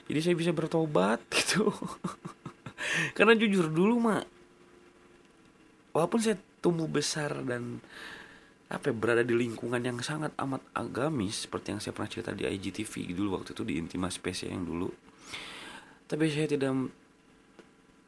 Jadi 0.08 0.18
saya 0.25 0.34
bisa 0.37 0.56
bertobat 0.56 1.20
gitu. 1.37 1.68
Karena 3.12 3.37
jujur 3.37 3.68
dulu 3.68 4.00
mak 4.00 4.25
walaupun 5.92 6.20
saya 6.20 6.40
tumbuh 6.64 6.88
besar 6.88 7.44
dan 7.44 7.84
apa 8.73 8.88
ya, 8.88 8.94
berada 8.96 9.20
di 9.20 9.37
lingkungan 9.37 9.84
yang 9.84 10.00
sangat 10.00 10.32
amat 10.40 10.64
agamis 10.73 11.44
seperti 11.44 11.76
yang 11.76 11.80
saya 11.84 11.92
pernah 11.92 12.08
cerita 12.08 12.32
di 12.32 12.49
IGTV 12.49 13.12
dulu 13.12 13.37
waktu 13.37 13.52
itu 13.52 13.62
di 13.62 13.76
Intima 13.76 14.08
Space 14.08 14.49
ya, 14.49 14.56
yang 14.56 14.64
dulu 14.64 14.88
tapi 16.08 16.32
saya 16.32 16.50
tidak 16.50 16.73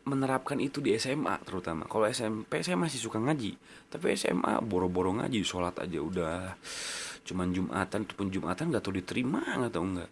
menerapkan 0.06 0.56
itu 0.62 0.78
di 0.78 0.94
SMA 0.96 1.34
terutama. 1.42 1.84
Kalau 1.90 2.06
SMP 2.06 2.62
saya 2.62 2.78
masih 2.78 3.02
suka 3.02 3.18
ngaji. 3.18 3.58
Tapi 3.90 4.14
SMA 4.14 4.62
boro-boro 4.62 5.10
ngaji 5.18 5.42
sholat 5.42 5.74
aja 5.82 5.98
udah. 5.98 6.54
Cuman 7.26 7.50
jumatan 7.50 8.06
pun 8.06 8.30
jumatan 8.30 8.70
nggak 8.70 8.86
tahu 8.86 9.02
diterima 9.02 9.42
nggak 9.42 9.74
tahu 9.74 9.84
enggak. 9.84 10.10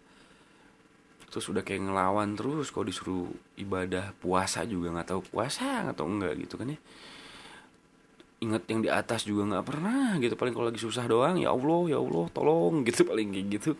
Terus 1.31 1.45
udah 1.47 1.63
kayak 1.63 1.87
ngelawan 1.87 2.35
terus 2.35 2.75
kalau 2.75 2.85
disuruh 2.91 3.31
ibadah 3.55 4.11
puasa 4.19 4.67
juga 4.67 4.91
nggak 4.91 5.15
tahu 5.15 5.21
puasa 5.31 5.87
nggak 5.87 5.95
tahu 5.95 6.07
enggak 6.11 6.33
gitu 6.43 6.59
kan 6.59 6.75
ya. 6.75 6.79
Ingat 8.43 8.63
yang 8.67 8.79
di 8.83 8.91
atas 8.91 9.23
juga 9.23 9.47
nggak 9.47 9.63
pernah 9.63 10.19
gitu 10.19 10.35
paling 10.35 10.51
kalau 10.51 10.67
lagi 10.67 10.79
susah 10.83 11.07
doang 11.07 11.39
ya 11.39 11.55
Allah 11.55 11.81
ya 11.87 12.03
Allah 12.03 12.27
tolong 12.35 12.83
gitu 12.83 13.07
paling 13.07 13.31
kayak 13.31 13.47
gitu. 13.47 13.71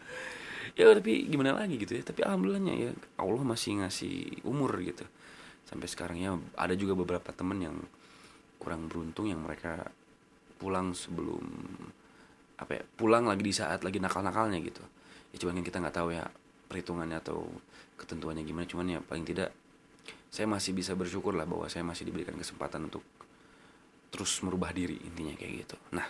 Ya 0.80 0.92
tapi 0.96 1.28
gimana 1.28 1.60
lagi 1.60 1.76
gitu 1.76 1.92
ya 1.92 2.04
tapi 2.08 2.24
alhamdulillahnya 2.24 2.74
ya 2.76 2.92
Allah 3.20 3.44
masih 3.44 3.84
ngasih 3.84 4.48
umur 4.48 4.72
gitu 4.80 5.04
sampai 5.66 5.88
sekarang 5.90 6.18
ya 6.22 6.32
ada 6.58 6.74
juga 6.78 6.94
beberapa 6.94 7.34
temen 7.34 7.58
yang 7.62 7.78
kurang 8.62 8.88
beruntung 8.90 9.30
yang 9.30 9.42
mereka 9.42 9.90
pulang 10.62 10.96
sebelum 10.96 11.44
apa 12.56 12.72
ya 12.80 12.84
pulang 12.96 13.28
lagi 13.28 13.44
di 13.44 13.54
saat 13.54 13.84
lagi 13.84 14.00
nakal-nakalnya 14.00 14.62
gitu. 14.64 14.82
Ya 15.36 15.38
cuman 15.42 15.60
yang 15.60 15.68
kita 15.68 15.84
nggak 15.84 15.96
tahu 15.96 16.16
ya 16.16 16.24
perhitungannya 16.72 17.20
atau 17.20 17.44
ketentuannya 18.00 18.48
gimana. 18.48 18.66
Cuman 18.66 18.86
ya 18.88 19.00
paling 19.04 19.28
tidak 19.28 19.52
saya 20.32 20.48
masih 20.48 20.72
bisa 20.72 20.96
bersyukur 20.96 21.36
lah 21.36 21.44
bahwa 21.44 21.68
saya 21.68 21.84
masih 21.84 22.08
diberikan 22.08 22.36
kesempatan 22.36 22.88
untuk 22.88 23.04
terus 24.14 24.40
merubah 24.46 24.72
diri 24.72 24.96
intinya 25.04 25.36
kayak 25.36 25.68
gitu. 25.68 25.76
Nah 25.92 26.08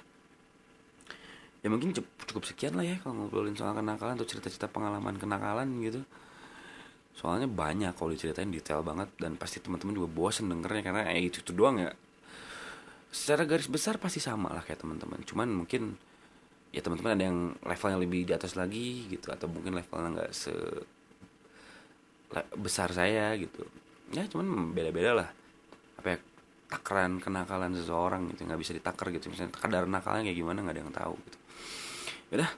ya 1.66 1.74
mungkin 1.74 1.98
cukup 1.98 2.46
sekian 2.46 2.78
lah 2.78 2.86
ya 2.86 3.02
kalau 3.02 3.26
ngobrolin 3.26 3.58
soal 3.58 3.74
kenakalan 3.74 4.14
atau 4.14 4.30
cerita-cerita 4.30 4.70
pengalaman 4.70 5.18
kenakalan 5.18 5.66
gitu 5.82 6.06
soalnya 7.16 7.48
banyak 7.48 7.96
kalau 7.96 8.12
diceritain 8.12 8.52
detail 8.52 8.84
banget 8.84 9.08
dan 9.16 9.40
pasti 9.40 9.64
teman-teman 9.64 9.96
juga 9.96 10.12
bosen 10.12 10.52
dengernya 10.52 10.84
karena 10.84 11.02
eh 11.16 11.24
itu, 11.32 11.40
itu 11.40 11.56
doang 11.56 11.80
ya. 11.80 11.96
Secara 13.08 13.48
garis 13.48 13.72
besar 13.72 13.96
pasti 13.96 14.20
sama 14.20 14.52
lah 14.52 14.60
kayak 14.68 14.84
teman-teman. 14.84 15.24
Cuman 15.24 15.48
mungkin 15.48 15.96
ya 16.76 16.84
teman-teman 16.84 17.16
ada 17.16 17.24
yang 17.24 17.40
levelnya 17.64 18.00
lebih 18.04 18.28
di 18.28 18.34
atas 18.36 18.60
lagi 18.60 19.08
gitu 19.08 19.32
atau 19.32 19.48
mungkin 19.48 19.80
levelnya 19.80 20.10
nggak 20.20 20.32
se 20.36 20.52
besar 22.60 22.92
saya 22.92 23.32
gitu. 23.40 23.64
Ya 24.12 24.28
cuman 24.28 24.76
beda-beda 24.76 25.16
lah. 25.16 25.30
Apa 25.96 26.08
ya 26.14 26.18
takaran 26.68 27.24
kenakalan 27.24 27.72
seseorang 27.80 28.28
gitu 28.36 28.44
nggak 28.44 28.60
bisa 28.60 28.76
ditakar 28.76 29.08
gitu. 29.16 29.32
Misalnya 29.32 29.56
kadar 29.56 29.88
nakalnya 29.88 30.28
kayak 30.28 30.36
gimana 30.36 30.68
nggak 30.68 30.76
ada 30.76 30.82
yang 30.84 30.92
tahu 30.92 31.16
gitu. 31.16 31.38
Udah 32.36 32.52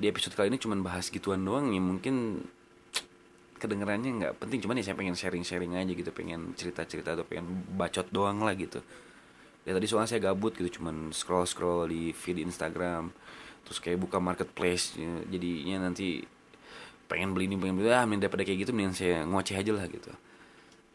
di 0.00 0.10
episode 0.10 0.34
kali 0.34 0.50
ini 0.50 0.58
cuman 0.58 0.82
bahas 0.82 1.06
gituan 1.14 1.46
doang 1.46 1.70
ya. 1.70 1.78
Mungkin 1.78 2.42
kedengarannya 3.60 4.10
nggak 4.24 4.34
penting 4.40 4.64
cuman 4.64 4.80
ya 4.80 4.90
saya 4.90 4.96
pengen 4.96 5.14
sharing-sharing 5.14 5.76
aja 5.76 5.92
gitu 5.92 6.10
pengen 6.10 6.56
cerita-cerita 6.56 7.14
atau 7.14 7.24
pengen 7.28 7.46
bacot 7.76 8.08
doang 8.08 8.40
lah 8.40 8.56
gitu. 8.56 8.80
Ya 9.68 9.76
tadi 9.76 9.84
soalnya 9.84 10.16
saya 10.16 10.20
gabut 10.32 10.56
gitu 10.56 10.80
cuman 10.80 11.12
scroll 11.12 11.44
scroll 11.44 11.92
di 11.92 12.16
feed 12.16 12.40
Instagram 12.40 13.12
terus 13.68 13.76
kayak 13.76 14.00
buka 14.00 14.16
marketplace 14.18 14.96
ya, 14.96 15.20
jadinya 15.28 15.92
nanti 15.92 16.24
pengen 17.06 17.36
beli 17.36 17.46
ini 17.46 17.60
pengen 17.60 17.76
beli 17.76 17.92
ah 17.92 18.08
daripada 18.08 18.42
kayak 18.42 18.64
gitu 18.64 18.72
mending 18.72 18.96
saya 18.96 19.22
ngoceh 19.28 19.54
aja 19.60 19.72
lah 19.76 19.84
gitu. 19.86 20.10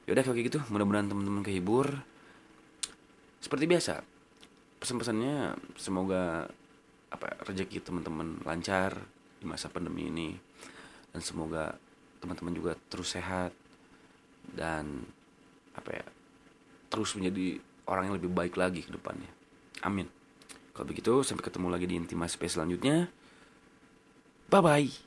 Yaudah 0.10 0.25
kayak 0.25 0.49
gitu 0.49 0.60
mudah-mudahan 0.73 1.08
teman-teman 1.08 1.45
kehibur. 1.45 2.01
Seperti 3.39 3.69
biasa 3.69 4.01
Pesan-pesannya 4.75 5.56
semoga 5.80 6.45
apa 7.10 7.28
rezeki 7.47 7.80
teman-teman 7.80 8.43
lancar 8.43 8.99
di 9.39 9.45
masa 9.47 9.71
pandemi 9.71 10.12
ini 10.12 10.36
dan 11.15 11.23
semoga 11.23 11.80
teman-teman 12.19 12.54
juga 12.56 12.71
terus 12.89 13.13
sehat 13.13 13.51
dan 14.56 15.04
apa 15.75 15.89
ya 15.91 16.06
terus 16.89 17.13
menjadi 17.17 17.60
orang 17.89 18.10
yang 18.10 18.15
lebih 18.17 18.32
baik 18.32 18.56
lagi 18.58 18.82
ke 18.82 18.91
depannya. 18.93 19.30
Amin. 19.86 20.10
Kalau 20.75 20.88
begitu 20.88 21.23
sampai 21.23 21.45
ketemu 21.45 21.67
lagi 21.71 21.86
di 21.88 21.95
Intima 21.95 22.28
Space 22.28 22.58
selanjutnya. 22.58 23.08
Bye 24.49 24.62
bye. 24.62 25.05